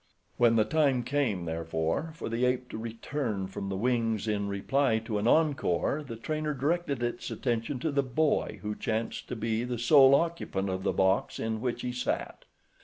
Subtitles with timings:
[0.37, 4.97] When the time came, therefore, for the ape to return from the wings in reply
[4.97, 9.63] to an encore the trainer directed its attention to the boy who chanced to be
[9.63, 12.45] the sole occupant of the box in which he sat.